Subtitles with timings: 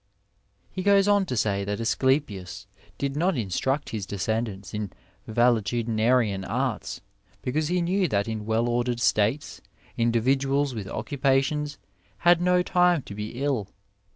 [0.71, 2.65] He goes on to say that Aflclepius
[2.97, 4.91] did not instruct his descendants in
[5.29, 7.01] valetudinarian arts
[7.43, 9.61] because he knew that in well ordered states
[9.99, 11.77] individuals with occupations
[12.17, 13.67] had no time to be ill.